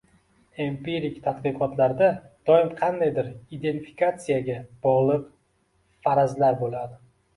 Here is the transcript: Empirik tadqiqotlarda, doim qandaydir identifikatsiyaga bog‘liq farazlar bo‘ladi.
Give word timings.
Empirik 0.63 1.17
tadqiqotlarda, 1.25 2.07
doim 2.51 2.71
qandaydir 2.79 3.29
identifikatsiyaga 3.59 4.57
bog‘liq 4.87 5.29
farazlar 6.09 6.59
bo‘ladi. 6.65 6.99